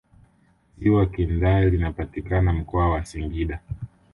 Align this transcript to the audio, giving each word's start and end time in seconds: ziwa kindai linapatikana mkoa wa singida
ziwa 0.77 1.05
kindai 1.05 1.69
linapatikana 1.69 2.53
mkoa 2.53 2.89
wa 2.89 3.05
singida 3.05 3.59